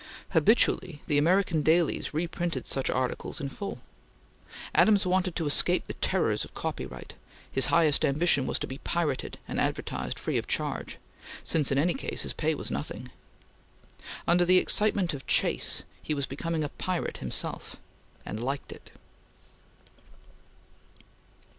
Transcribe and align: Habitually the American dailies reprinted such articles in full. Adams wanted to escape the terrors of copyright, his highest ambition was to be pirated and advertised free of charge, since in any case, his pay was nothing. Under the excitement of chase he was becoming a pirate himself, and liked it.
Habitually 0.31 1.03
the 1.05 1.19
American 1.19 1.61
dailies 1.61 2.11
reprinted 2.11 2.65
such 2.65 2.89
articles 2.89 3.39
in 3.39 3.49
full. 3.49 3.81
Adams 4.73 5.05
wanted 5.05 5.35
to 5.35 5.45
escape 5.45 5.85
the 5.85 5.93
terrors 5.93 6.43
of 6.43 6.55
copyright, 6.55 7.13
his 7.51 7.67
highest 7.67 8.03
ambition 8.03 8.47
was 8.47 8.57
to 8.57 8.65
be 8.65 8.79
pirated 8.79 9.37
and 9.47 9.61
advertised 9.61 10.17
free 10.17 10.39
of 10.39 10.47
charge, 10.47 10.97
since 11.43 11.71
in 11.71 11.77
any 11.77 11.93
case, 11.93 12.23
his 12.23 12.33
pay 12.33 12.55
was 12.55 12.71
nothing. 12.71 13.11
Under 14.27 14.43
the 14.43 14.57
excitement 14.57 15.13
of 15.13 15.27
chase 15.27 15.83
he 16.01 16.15
was 16.15 16.25
becoming 16.25 16.63
a 16.63 16.69
pirate 16.69 17.17
himself, 17.17 17.75
and 18.25 18.43
liked 18.43 18.71
it. 18.71 18.89